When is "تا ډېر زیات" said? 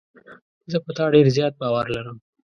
0.97-1.53